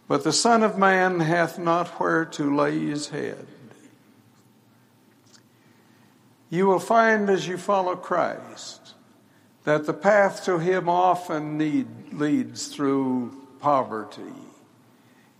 but 0.05 0.25
the 0.25 0.33
Son 0.33 0.63
of 0.63 0.77
Man 0.77 1.21
hath 1.21 1.57
not 1.57 1.87
where 1.97 2.25
to 2.25 2.53
lay 2.53 2.79
his 2.79 3.07
head. 3.07 3.47
You 6.49 6.67
will 6.67 6.79
find 6.79 7.29
as 7.29 7.47
you 7.47 7.57
follow 7.57 7.95
Christ 7.95 8.95
that 9.63 9.85
the 9.85 9.93
path 9.93 10.43
to 10.43 10.59
him 10.59 10.89
often 10.89 11.57
need, 11.57 12.11
leads 12.11 12.67
through 12.67 13.31
poverty. 13.61 14.46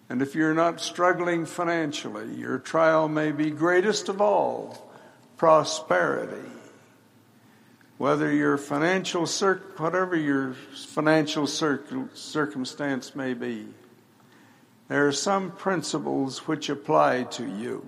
And 0.10 0.22
if 0.22 0.36
you're 0.36 0.54
not 0.54 0.80
struggling 0.80 1.46
financially, 1.46 2.34
your 2.36 2.60
trial 2.60 3.08
may 3.08 3.32
be 3.32 3.52
greatest 3.52 4.10
of 4.10 4.22
all 4.22 4.90
prosperity 5.38 6.50
whether 7.98 8.32
your 8.32 8.58
financial 8.58 9.26
whatever 9.78 10.16
your 10.16 10.54
financial 10.54 11.48
cir- 11.48 12.10
circumstance 12.14 13.16
may 13.16 13.34
be, 13.34 13.68
there 14.88 15.08
are 15.08 15.12
some 15.12 15.52
principles 15.52 16.48
which 16.48 16.70
apply 16.70 17.24
to 17.24 17.46
you. 17.46 17.86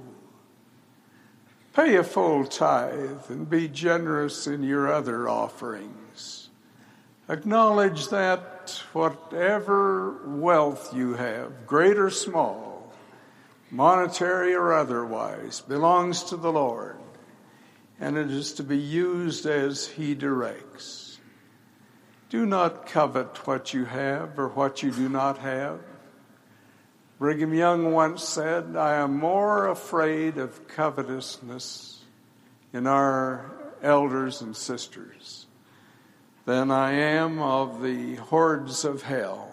Pay 1.73 1.95
a 1.95 2.03
full 2.03 2.45
tithe 2.45 3.29
and 3.29 3.49
be 3.49 3.67
generous 3.67 4.47
in 4.47 4.63
your 4.63 4.91
other 4.91 5.29
offerings. 5.29 6.49
Acknowledge 7.29 8.09
that 8.09 8.58
whatever 8.93 10.17
wealth 10.25 10.93
you 10.93 11.13
have, 11.13 11.65
great 11.65 11.97
or 11.97 12.09
small, 12.09 12.93
monetary 13.71 14.53
or 14.53 14.73
otherwise, 14.73 15.61
belongs 15.61 16.23
to 16.25 16.37
the 16.37 16.51
Lord, 16.51 16.97
and 17.99 18.17
it 18.17 18.29
is 18.29 18.53
to 18.53 18.63
be 18.63 18.77
used 18.77 19.45
as 19.45 19.87
He 19.87 20.15
directs. 20.15 21.19
Do 22.29 22.45
not 22.45 22.85
covet 22.85 23.47
what 23.47 23.73
you 23.73 23.85
have 23.85 24.37
or 24.37 24.49
what 24.49 24.83
you 24.83 24.91
do 24.91 25.09
not 25.09 25.39
have. 25.39 25.79
Brigham 27.17 27.53
Young 27.53 27.91
once 27.91 28.23
said, 28.23 28.75
I 28.75 28.95
am 28.95 29.17
more 29.17 29.67
afraid 29.67 30.37
of 30.37 30.67
covetousness 30.67 32.03
in 32.71 32.87
our 32.87 33.51
elders 33.81 34.41
and 34.41 34.55
sisters 34.55 35.38
than 36.49 36.71
I 36.71 36.93
am 36.93 37.37
of 37.37 37.83
the 37.83 38.15
hordes 38.15 38.83
of 38.83 39.03
hell. 39.03 39.51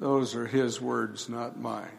Those 0.00 0.34
are 0.34 0.46
his 0.46 0.80
words, 0.80 1.28
not 1.28 1.60
mine. 1.60 1.98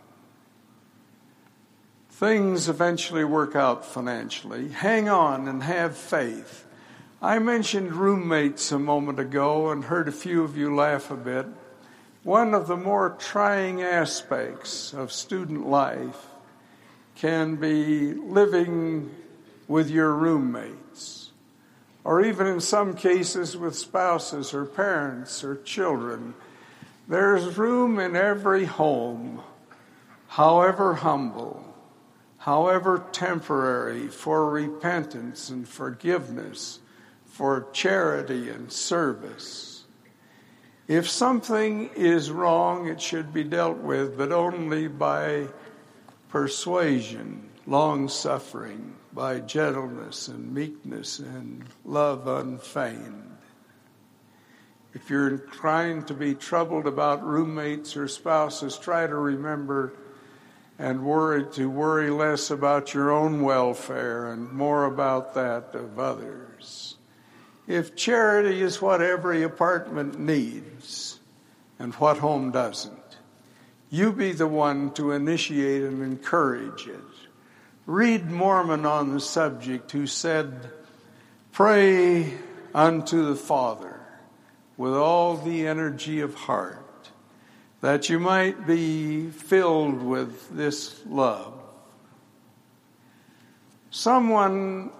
Things 2.10 2.68
eventually 2.68 3.24
work 3.24 3.56
out 3.56 3.86
financially. 3.86 4.70
Hang 4.70 5.10
on 5.10 5.48
and 5.48 5.62
have 5.62 5.96
faith. 5.96 6.66
I 7.22 7.38
mentioned 7.38 7.94
roommates 7.94 8.72
a 8.72 8.80
moment 8.80 9.20
ago 9.20 9.70
and 9.70 9.84
heard 9.84 10.08
a 10.08 10.12
few 10.12 10.44
of 10.44 10.58
you 10.58 10.74
laugh 10.74 11.12
a 11.12 11.16
bit. 11.16 11.46
One 12.24 12.56
of 12.56 12.66
the 12.66 12.78
more 12.78 13.16
trying 13.20 13.84
aspects 13.84 14.92
of 14.92 15.12
student 15.12 15.68
life 15.68 16.26
can 17.14 17.58
be 17.58 18.12
living 18.12 19.12
with 19.68 19.92
your 19.92 20.16
roommates, 20.16 20.89
or 22.04 22.24
even 22.24 22.48
in 22.48 22.62
some 22.62 22.94
cases 22.94 23.58
with 23.58 23.76
spouses 23.76 24.54
or 24.54 24.66
parents 24.66 25.44
or 25.44 25.56
children. 25.56 26.34
There's 27.08 27.58
room 27.58 28.00
in 28.00 28.16
every 28.16 28.66
home, 28.66 29.42
however 30.28 30.94
humble, 30.96 31.66
however 32.38 33.04
temporary, 33.12 34.08
for 34.08 34.50
repentance 34.50 35.50
and 35.50 35.68
forgiveness, 35.68 36.80
for 37.26 37.68
charity 37.74 38.50
and 38.50 38.72
service. 38.72 39.86
If 40.88 41.10
something 41.10 41.90
is 41.96 42.32
wrong, 42.32 42.88
it 42.88 43.02
should 43.02 43.34
be 43.34 43.44
dealt 43.44 43.78
with, 43.78 44.18
but 44.18 44.32
only 44.32 44.88
by 44.88 45.48
persuasion, 46.30 47.49
long 47.70 48.10
suffering, 48.10 48.96
by 49.14 49.40
gentleness 49.40 50.28
and 50.28 50.54
meekness 50.54 51.20
and 51.20 51.64
love 51.86 52.28
unfeigned. 52.28 53.38
If 54.94 55.10
you're 55.10 55.30
inclined 55.30 56.08
to 56.08 56.16
be 56.16 56.34
troubled 56.34 56.88
about 56.88 57.24
roommates 57.24 57.96
or 57.96 58.08
spouses, 58.08 58.78
try 58.78 59.06
to 59.06 59.16
remember 59.16 59.94
and 60.80 61.06
worry 61.06 61.46
to 61.52 61.70
worry 61.70 62.10
less 62.10 62.50
about 62.50 62.94
your 62.94 63.12
own 63.12 63.42
welfare 63.42 64.32
and 64.32 64.52
more 64.52 64.86
about 64.86 65.36
that 65.36 65.76
of 65.76 66.00
others. 66.00 66.96
If 67.68 67.96
charity 67.96 68.62
is 68.62 68.82
what 68.82 69.02
every 69.02 69.44
apartment 69.44 70.20
needs 70.20 71.20
and 71.78 71.94
what 71.96 72.18
home 72.18 72.50
doesn't, 72.50 72.98
you 73.92 74.12
be 74.12 74.32
the 74.32 74.48
one 74.48 74.92
to 74.94 75.12
initiate 75.12 75.84
and 75.84 76.02
encourage 76.02 76.88
it. 76.88 77.09
Read 77.90 78.30
Mormon 78.30 78.86
on 78.86 79.16
the 79.16 79.20
subject 79.20 79.90
who 79.94 80.06
said, 80.06 80.70
Pray 81.52 82.36
unto 82.72 83.26
the 83.26 83.36
Father 83.36 84.00
with 84.78 84.94
all 84.94 85.38
the 85.38 85.66
energy 85.66 86.20
of 86.20 86.36
heart 86.36 87.10
that 87.82 88.08
you 88.08 88.20
might 88.20 88.68
be 88.68 89.32
filled 89.32 90.04
with 90.04 90.56
this 90.56 91.02
love. 91.08 91.52
Someone 93.90 94.92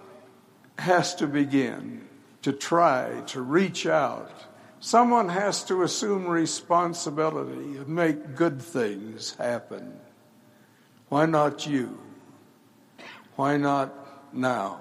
has 0.76 1.14
to 1.14 1.28
begin 1.28 2.08
to 2.42 2.52
try 2.52 3.20
to 3.28 3.40
reach 3.40 3.86
out. 3.86 4.32
Someone 4.80 5.28
has 5.28 5.62
to 5.66 5.84
assume 5.84 6.26
responsibility 6.26 7.76
and 7.76 7.86
make 7.86 8.34
good 8.34 8.60
things 8.60 9.36
happen. 9.36 10.00
Why 11.08 11.26
not 11.26 11.68
you? 11.68 12.09
Why 13.36 13.56
not 13.56 14.34
now? 14.34 14.80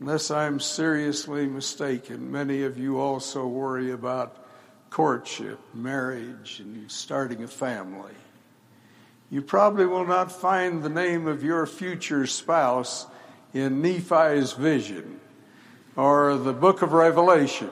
Unless 0.00 0.30
I'm 0.30 0.60
seriously 0.60 1.46
mistaken, 1.46 2.30
many 2.30 2.62
of 2.62 2.78
you 2.78 3.00
also 3.00 3.46
worry 3.46 3.92
about 3.92 4.46
courtship, 4.90 5.58
marriage, 5.74 6.60
and 6.60 6.90
starting 6.90 7.42
a 7.42 7.48
family. 7.48 8.12
You 9.30 9.42
probably 9.42 9.86
will 9.86 10.06
not 10.06 10.30
find 10.30 10.82
the 10.82 10.88
name 10.88 11.26
of 11.26 11.42
your 11.42 11.66
future 11.66 12.26
spouse 12.26 13.06
in 13.52 13.82
Nephi's 13.82 14.52
vision 14.52 15.20
or 15.96 16.36
the 16.36 16.52
book 16.52 16.82
of 16.82 16.92
Revelation. 16.92 17.70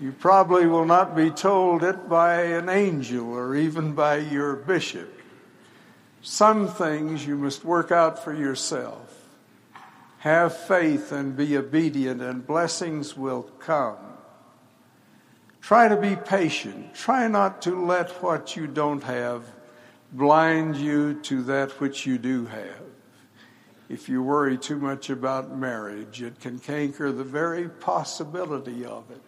You 0.00 0.12
probably 0.12 0.66
will 0.66 0.84
not 0.84 1.16
be 1.16 1.30
told 1.30 1.82
it 1.82 2.08
by 2.08 2.42
an 2.42 2.68
angel 2.68 3.32
or 3.32 3.56
even 3.56 3.92
by 3.94 4.18
your 4.18 4.54
bishop. 4.54 5.15
Some 6.28 6.66
things 6.66 7.26
you 7.26 7.36
must 7.36 7.64
work 7.64 7.92
out 7.92 8.22
for 8.22 8.34
yourself. 8.34 9.28
Have 10.18 10.56
faith 10.56 11.12
and 11.12 11.36
be 11.36 11.56
obedient, 11.56 12.20
and 12.20 12.46
blessings 12.46 13.16
will 13.16 13.44
come. 13.60 13.96
Try 15.60 15.88
to 15.88 15.96
be 15.96 16.16
patient. 16.16 16.94
Try 16.94 17.28
not 17.28 17.62
to 17.62 17.80
let 17.80 18.10
what 18.22 18.56
you 18.56 18.66
don't 18.66 19.04
have 19.04 19.44
blind 20.12 20.76
you 20.76 21.14
to 21.22 21.42
that 21.44 21.80
which 21.80 22.06
you 22.06 22.18
do 22.18 22.46
have 22.46 22.86
if 23.88 24.08
you 24.08 24.22
worry 24.22 24.58
too 24.58 24.78
much 24.78 25.10
about 25.10 25.56
marriage, 25.56 26.20
it 26.22 26.40
can 26.40 26.58
canker 26.58 27.12
the 27.12 27.24
very 27.24 27.68
possibility 27.68 28.84
of 28.84 29.10
it. 29.10 29.22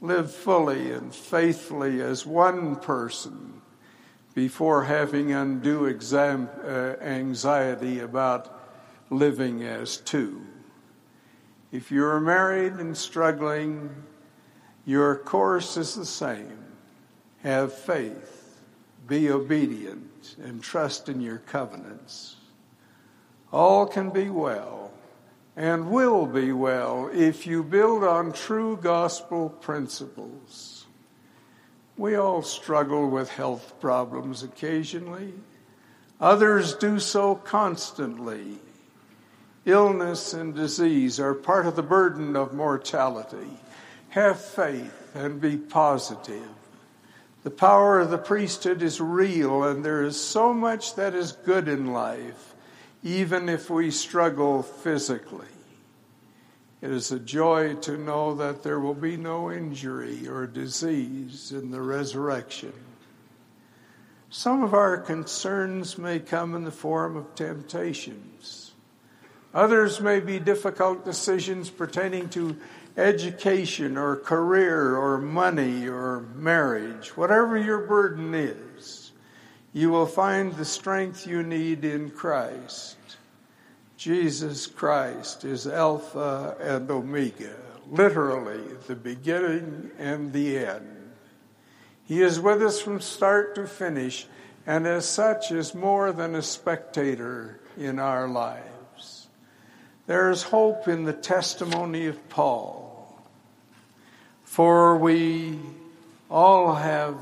Live 0.00 0.30
fully 0.30 0.92
and 0.92 1.14
faithfully 1.14 2.02
as 2.02 2.26
one 2.26 2.76
person 2.76 3.62
before 4.36 4.84
having 4.84 5.32
undue 5.32 5.86
exam, 5.86 6.48
uh, 6.64 6.94
anxiety 7.00 7.98
about 7.98 8.70
living 9.10 9.64
as 9.64 9.96
two. 9.96 10.40
If 11.72 11.90
you're 11.90 12.20
married 12.20 12.74
and 12.74 12.96
struggling, 12.96 13.90
your 14.84 15.16
course 15.16 15.76
is 15.76 15.96
the 15.96 16.06
same. 16.06 16.58
Have 17.42 17.72
faith, 17.72 18.60
be 19.08 19.28
obedient, 19.30 20.36
and 20.40 20.62
trust 20.62 21.08
in 21.08 21.20
your 21.20 21.38
covenants 21.38 22.36
all 23.56 23.86
can 23.86 24.10
be 24.10 24.28
well 24.28 24.90
and 25.56 25.90
will 25.90 26.26
be 26.26 26.52
well 26.52 27.08
if 27.12 27.46
you 27.46 27.62
build 27.62 28.04
on 28.04 28.32
true 28.32 28.78
gospel 28.82 29.48
principles. 29.48 30.75
We 31.96 32.14
all 32.14 32.42
struggle 32.42 33.08
with 33.08 33.30
health 33.30 33.74
problems 33.80 34.42
occasionally. 34.42 35.32
Others 36.20 36.74
do 36.76 36.98
so 36.98 37.34
constantly. 37.34 38.58
Illness 39.64 40.32
and 40.32 40.54
disease 40.54 41.18
are 41.18 41.34
part 41.34 41.66
of 41.66 41.76
the 41.76 41.82
burden 41.82 42.36
of 42.36 42.52
mortality. 42.52 43.58
Have 44.10 44.40
faith 44.40 45.14
and 45.14 45.40
be 45.40 45.56
positive. 45.56 46.48
The 47.42 47.50
power 47.50 48.00
of 48.00 48.10
the 48.10 48.18
priesthood 48.18 48.82
is 48.82 49.00
real, 49.00 49.64
and 49.64 49.84
there 49.84 50.02
is 50.02 50.20
so 50.20 50.52
much 50.52 50.94
that 50.96 51.14
is 51.14 51.32
good 51.32 51.68
in 51.68 51.92
life 51.92 52.54
even 53.06 53.48
if 53.48 53.70
we 53.70 53.88
struggle 53.88 54.64
physically. 54.64 55.55
It 56.82 56.90
is 56.90 57.10
a 57.10 57.18
joy 57.18 57.74
to 57.76 57.96
know 57.96 58.34
that 58.34 58.62
there 58.62 58.78
will 58.78 58.94
be 58.94 59.16
no 59.16 59.50
injury 59.50 60.28
or 60.28 60.46
disease 60.46 61.50
in 61.50 61.70
the 61.70 61.80
resurrection. 61.80 62.72
Some 64.28 64.62
of 64.62 64.74
our 64.74 64.98
concerns 64.98 65.96
may 65.96 66.18
come 66.18 66.54
in 66.54 66.64
the 66.64 66.70
form 66.70 67.16
of 67.16 67.34
temptations. 67.34 68.72
Others 69.54 70.02
may 70.02 70.20
be 70.20 70.38
difficult 70.38 71.04
decisions 71.04 71.70
pertaining 71.70 72.28
to 72.30 72.58
education 72.98 73.96
or 73.96 74.16
career 74.16 74.96
or 74.96 75.16
money 75.16 75.88
or 75.88 76.20
marriage. 76.34 77.16
Whatever 77.16 77.56
your 77.56 77.86
burden 77.86 78.34
is, 78.34 79.12
you 79.72 79.90
will 79.90 80.06
find 80.06 80.52
the 80.54 80.64
strength 80.66 81.26
you 81.26 81.42
need 81.42 81.84
in 81.86 82.10
Christ. 82.10 82.96
Jesus 83.96 84.66
Christ 84.66 85.44
is 85.44 85.66
Alpha 85.66 86.56
and 86.60 86.90
Omega, 86.90 87.56
literally 87.90 88.62
the 88.86 88.94
beginning 88.94 89.90
and 89.98 90.32
the 90.32 90.58
end. 90.58 91.12
He 92.04 92.22
is 92.22 92.38
with 92.38 92.62
us 92.62 92.80
from 92.80 93.00
start 93.00 93.54
to 93.54 93.66
finish, 93.66 94.26
and 94.66 94.86
as 94.86 95.08
such 95.08 95.50
is 95.50 95.74
more 95.74 96.12
than 96.12 96.34
a 96.34 96.42
spectator 96.42 97.58
in 97.78 97.98
our 97.98 98.28
lives. 98.28 99.28
There 100.06 100.30
is 100.30 100.42
hope 100.42 100.88
in 100.88 101.04
the 101.04 101.12
testimony 101.12 102.06
of 102.06 102.28
Paul, 102.28 103.18
for 104.44 104.98
we 104.98 105.58
all 106.30 106.74
have 106.74 107.16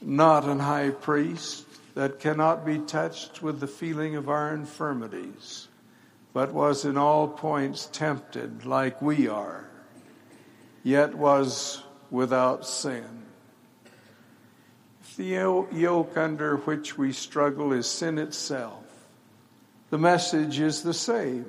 not 0.00 0.44
an 0.44 0.60
high 0.60 0.90
priest 0.90 1.67
that 1.98 2.20
cannot 2.20 2.64
be 2.64 2.78
touched 2.78 3.42
with 3.42 3.58
the 3.58 3.66
feeling 3.66 4.14
of 4.14 4.28
our 4.28 4.54
infirmities, 4.54 5.66
but 6.32 6.52
was 6.52 6.84
in 6.84 6.96
all 6.96 7.26
points 7.26 7.86
tempted 7.86 8.64
like 8.64 9.02
we 9.02 9.26
are, 9.26 9.68
yet 10.84 11.12
was 11.12 11.82
without 12.08 12.64
sin. 12.64 13.24
If 15.02 15.16
the 15.16 15.66
yoke 15.72 16.16
under 16.16 16.58
which 16.58 16.96
we 16.96 17.10
struggle 17.10 17.72
is 17.72 17.88
sin 17.88 18.18
itself, 18.18 18.84
the 19.90 19.98
message 19.98 20.60
is 20.60 20.82
the 20.84 20.94
same. 20.94 21.46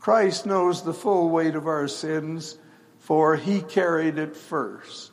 Christ 0.00 0.46
knows 0.46 0.82
the 0.82 0.92
full 0.92 1.28
weight 1.28 1.54
of 1.54 1.68
our 1.68 1.86
sins, 1.86 2.58
for 2.98 3.36
he 3.36 3.60
carried 3.60 4.18
it 4.18 4.34
first. 4.34 5.12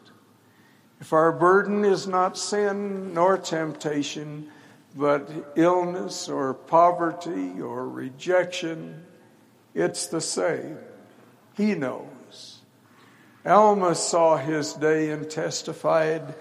If 1.02 1.14
our 1.14 1.32
burden 1.32 1.84
is 1.84 2.08
not 2.08 2.38
sin 2.38 3.14
nor 3.14 3.38
temptation, 3.38 4.50
but 4.96 5.30
illness 5.56 6.30
or 6.30 6.54
poverty 6.54 7.60
or 7.62 7.88
rejection, 7.88 9.04
it's 9.74 10.08
the 10.08 10.22
same. 10.22 10.78
He 11.56 11.76
knows. 11.76 12.60
Alma 13.46 13.94
saw 13.94 14.38
his 14.38 14.74
day 14.74 15.12
and 15.12 15.30
testified, 15.30 16.34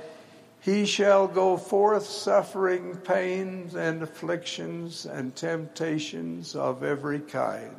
He 0.61 0.87
shall 0.87 1.27
go 1.27 1.57
forth 1.57 2.07
suffering 2.07 2.97
pains 2.97 3.75
and 3.75 4.03
afflictions 4.03 5.05
and 5.05 5.35
temptations 5.35 6.55
of 6.55 6.83
every 6.83 7.21
kind. 7.21 7.77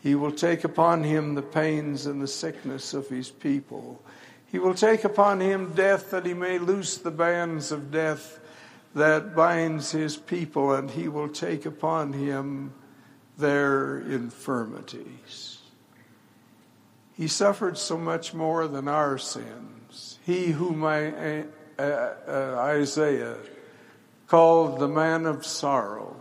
He 0.00 0.14
will 0.14 0.32
take 0.32 0.64
upon 0.64 1.02
him 1.02 1.34
the 1.34 1.42
pains 1.42 2.06
and 2.06 2.22
the 2.22 2.28
sickness 2.28 2.94
of 2.94 3.08
his 3.08 3.28
people 3.28 4.00
he 4.50 4.58
will 4.58 4.74
take 4.74 5.04
upon 5.04 5.40
him 5.40 5.72
death 5.72 6.10
that 6.10 6.24
he 6.24 6.34
may 6.34 6.58
loose 6.58 6.96
the 6.96 7.10
bands 7.10 7.70
of 7.70 7.90
death 7.90 8.40
that 8.94 9.34
binds 9.36 9.92
his 9.92 10.16
people, 10.16 10.72
and 10.72 10.90
he 10.90 11.08
will 11.08 11.28
take 11.28 11.66
upon 11.66 12.12
him 12.12 12.72
their 13.36 14.00
infirmities. 14.00 15.58
He 17.16 17.28
suffered 17.28 17.76
so 17.76 17.98
much 17.98 18.32
more 18.32 18.66
than 18.66 18.88
our 18.88 19.18
sins. 19.18 20.18
He 20.24 20.46
whom 20.46 20.84
I, 20.84 21.44
uh, 21.78 21.82
uh, 21.82 22.54
Isaiah 22.58 23.36
called 24.28 24.78
the 24.78 24.88
man 24.88 25.26
of 25.26 25.44
sorrows 25.44 26.17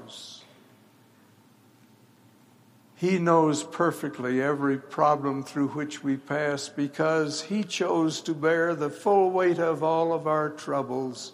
he 2.98 3.20
knows 3.20 3.64
perfectly 3.64 4.42
every 4.42 4.80
problem 4.80 5.44
through 5.44 5.68
which 5.68 6.04
we 6.04 6.18
pass 6.18 6.68
because 6.68 7.44
He 7.44 7.64
chose 7.64 8.22
to 8.22 8.34
bear 8.34 8.74
the 8.74 8.90
full 8.90 9.30
weight 9.30 9.60
of 9.60 9.84
all 9.84 10.12
of 10.12 10.26
our 10.26 10.50
troubles 10.50 11.34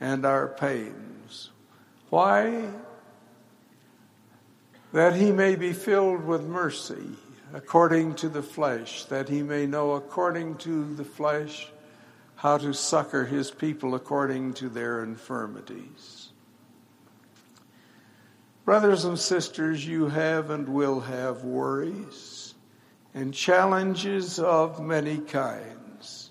and 0.00 0.26
our 0.26 0.48
pains. 0.48 1.50
Why? 2.10 2.70
That 4.92 5.14
He 5.14 5.30
may 5.30 5.54
be 5.54 5.72
filled 5.72 6.24
with 6.24 6.42
mercy 6.42 7.10
according 7.54 8.16
to 8.16 8.28
the 8.28 8.42
flesh, 8.42 9.04
that 9.04 9.28
He 9.28 9.44
may 9.44 9.64
know 9.64 9.92
according 9.92 10.56
to 10.56 10.92
the 10.96 11.04
flesh 11.04 11.68
how 12.34 12.58
to 12.58 12.74
succor 12.74 13.24
His 13.24 13.52
people 13.52 13.94
according 13.94 14.54
to 14.54 14.68
their 14.68 15.04
infirmities. 15.04 16.30
Brothers 18.66 19.04
and 19.04 19.16
sisters, 19.16 19.86
you 19.86 20.08
have 20.08 20.50
and 20.50 20.68
will 20.68 20.98
have 20.98 21.44
worries 21.44 22.54
and 23.14 23.32
challenges 23.32 24.40
of 24.40 24.82
many 24.82 25.18
kinds. 25.18 26.30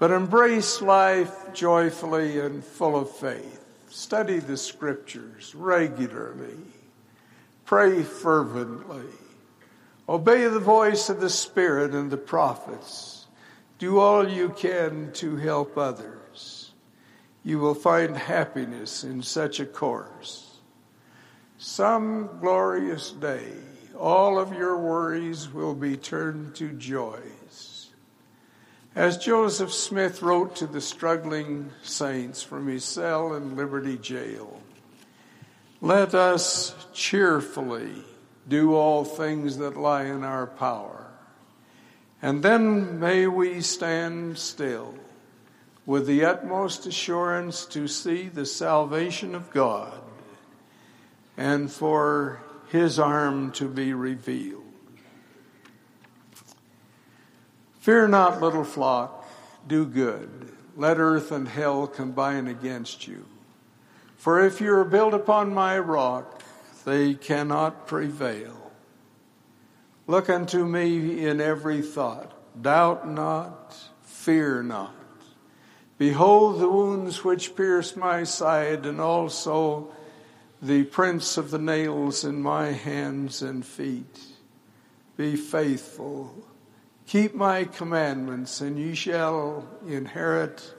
But 0.00 0.10
embrace 0.10 0.82
life 0.82 1.54
joyfully 1.54 2.40
and 2.40 2.64
full 2.64 2.96
of 2.96 3.08
faith. 3.08 3.64
Study 3.88 4.40
the 4.40 4.56
scriptures 4.56 5.54
regularly. 5.54 6.58
Pray 7.64 8.02
fervently. 8.02 9.06
Obey 10.08 10.48
the 10.48 10.58
voice 10.58 11.08
of 11.08 11.20
the 11.20 11.30
Spirit 11.30 11.94
and 11.94 12.10
the 12.10 12.16
prophets. 12.16 13.28
Do 13.78 14.00
all 14.00 14.28
you 14.28 14.48
can 14.48 15.12
to 15.12 15.36
help 15.36 15.78
others. 15.78 16.72
You 17.44 17.60
will 17.60 17.76
find 17.76 18.16
happiness 18.16 19.04
in 19.04 19.22
such 19.22 19.60
a 19.60 19.66
course. 19.66 20.53
Some 21.66 22.28
glorious 22.42 23.10
day, 23.10 23.50
all 23.98 24.38
of 24.38 24.52
your 24.52 24.76
worries 24.76 25.50
will 25.50 25.74
be 25.74 25.96
turned 25.96 26.54
to 26.56 26.68
joys. 26.68 27.88
As 28.94 29.16
Joseph 29.16 29.72
Smith 29.72 30.20
wrote 30.20 30.56
to 30.56 30.66
the 30.66 30.82
struggling 30.82 31.70
saints 31.82 32.42
from 32.42 32.66
his 32.66 32.84
cell 32.84 33.32
in 33.32 33.56
Liberty 33.56 33.96
Jail, 33.96 34.60
let 35.80 36.14
us 36.14 36.74
cheerfully 36.92 38.04
do 38.46 38.74
all 38.74 39.02
things 39.02 39.56
that 39.56 39.74
lie 39.74 40.04
in 40.04 40.22
our 40.22 40.46
power. 40.46 41.06
And 42.20 42.42
then 42.42 43.00
may 43.00 43.26
we 43.26 43.62
stand 43.62 44.36
still 44.36 44.94
with 45.86 46.06
the 46.06 46.26
utmost 46.26 46.84
assurance 46.84 47.64
to 47.66 47.88
see 47.88 48.28
the 48.28 48.44
salvation 48.44 49.34
of 49.34 49.50
God 49.50 49.98
and 51.36 51.70
for 51.70 52.42
his 52.68 52.98
arm 52.98 53.52
to 53.52 53.68
be 53.68 53.92
revealed. 53.92 54.62
Fear 57.80 58.08
not, 58.08 58.40
little 58.40 58.64
flock, 58.64 59.28
do 59.66 59.84
good. 59.84 60.52
Let 60.76 60.98
earth 60.98 61.30
and 61.30 61.46
hell 61.46 61.86
combine 61.86 62.46
against 62.46 63.06
you. 63.06 63.26
For 64.16 64.44
if 64.44 64.60
you 64.60 64.74
are 64.74 64.84
built 64.84 65.12
upon 65.12 65.52
my 65.52 65.78
rock, 65.78 66.42
they 66.84 67.14
cannot 67.14 67.86
prevail. 67.86 68.72
Look 70.06 70.28
unto 70.28 70.64
me 70.64 71.26
in 71.26 71.40
every 71.40 71.82
thought. 71.82 72.32
Doubt 72.60 73.08
not, 73.08 73.76
fear 74.02 74.62
not. 74.62 74.94
Behold 75.96 76.60
the 76.60 76.68
wounds 76.68 77.22
which 77.22 77.54
pierced 77.54 77.96
my 77.96 78.24
side, 78.24 78.84
and 78.86 79.00
also 79.00 79.92
the 80.64 80.82
prints 80.84 81.36
of 81.36 81.50
the 81.50 81.58
nails 81.58 82.24
in 82.24 82.40
my 82.40 82.68
hands 82.68 83.42
and 83.42 83.66
feet. 83.66 84.18
Be 85.14 85.36
faithful. 85.36 86.34
Keep 87.06 87.34
my 87.34 87.64
commandments, 87.64 88.62
and 88.62 88.78
ye 88.78 88.94
shall 88.94 89.68
inherit 89.86 90.74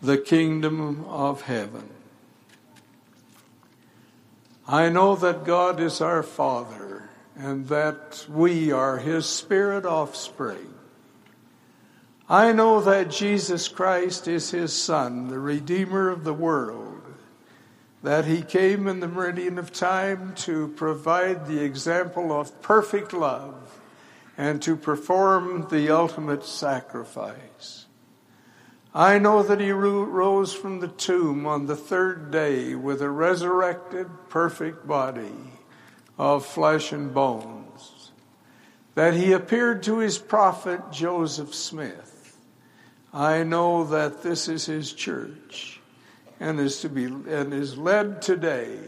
the 0.00 0.16
kingdom 0.16 1.04
of 1.04 1.42
heaven. 1.42 1.90
I 4.66 4.88
know 4.88 5.16
that 5.16 5.44
God 5.44 5.80
is 5.80 6.00
our 6.00 6.22
Father, 6.22 7.10
and 7.36 7.68
that 7.68 8.24
we 8.26 8.72
are 8.72 8.96
His 8.96 9.26
spirit 9.26 9.84
offspring. 9.84 10.72
I 12.26 12.52
know 12.52 12.80
that 12.80 13.10
Jesus 13.10 13.68
Christ 13.68 14.26
is 14.26 14.50
His 14.50 14.72
Son, 14.72 15.28
the 15.28 15.38
Redeemer 15.38 16.08
of 16.08 16.24
the 16.24 16.32
world 16.32 16.97
that 18.02 18.26
he 18.26 18.42
came 18.42 18.86
in 18.86 19.00
the 19.00 19.08
meridian 19.08 19.58
of 19.58 19.72
time 19.72 20.32
to 20.34 20.68
provide 20.68 21.46
the 21.46 21.62
example 21.62 22.32
of 22.32 22.62
perfect 22.62 23.12
love 23.12 23.80
and 24.36 24.62
to 24.62 24.76
perform 24.76 25.66
the 25.68 25.90
ultimate 25.90 26.44
sacrifice. 26.44 27.86
I 28.94 29.18
know 29.18 29.42
that 29.42 29.60
he 29.60 29.72
rose 29.72 30.54
from 30.54 30.80
the 30.80 30.88
tomb 30.88 31.44
on 31.46 31.66
the 31.66 31.76
third 31.76 32.30
day 32.30 32.74
with 32.74 33.02
a 33.02 33.10
resurrected, 33.10 34.08
perfect 34.28 34.86
body 34.86 35.52
of 36.16 36.46
flesh 36.46 36.92
and 36.92 37.12
bones. 37.12 38.12
That 38.94 39.14
he 39.14 39.32
appeared 39.32 39.82
to 39.84 39.98
his 39.98 40.18
prophet 40.18 40.80
Joseph 40.90 41.54
Smith. 41.54 42.36
I 43.12 43.42
know 43.42 43.84
that 43.84 44.22
this 44.22 44.48
is 44.48 44.66
his 44.66 44.92
church 44.92 45.77
and 46.40 46.60
is 46.60 46.80
to 46.80 46.88
be 46.88 47.04
and 47.04 47.52
is 47.52 47.76
led 47.76 48.22
today 48.22 48.78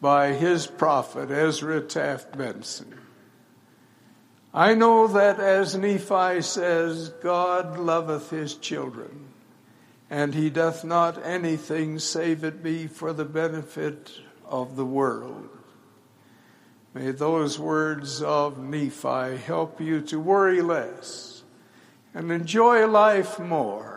by 0.00 0.32
his 0.32 0.66
prophet 0.66 1.30
Ezra 1.30 1.80
Taft 1.80 2.36
Benson. 2.36 2.98
I 4.52 4.74
know 4.74 5.06
that 5.06 5.38
as 5.38 5.76
Nephi 5.76 6.42
says, 6.42 7.10
God 7.22 7.78
loveth 7.78 8.30
his 8.30 8.54
children, 8.54 9.28
and 10.08 10.34
he 10.34 10.50
doth 10.50 10.84
not 10.84 11.24
anything 11.24 11.98
save 11.98 12.42
it 12.42 12.62
be 12.62 12.88
for 12.88 13.12
the 13.12 13.24
benefit 13.24 14.10
of 14.44 14.74
the 14.74 14.84
world. 14.84 15.48
May 16.92 17.12
those 17.12 17.58
words 17.58 18.20
of 18.20 18.58
Nephi 18.58 19.36
help 19.36 19.80
you 19.80 20.00
to 20.02 20.18
worry 20.18 20.60
less 20.60 21.44
and 22.12 22.32
enjoy 22.32 22.86
life 22.88 23.38
more 23.38 23.89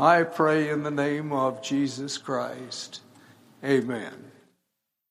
I 0.00 0.22
pray 0.22 0.70
in 0.70 0.82
the 0.82 0.90
name 0.90 1.30
of 1.30 1.60
Jesus 1.60 2.16
Christ. 2.16 3.02
Amen. 3.62 4.29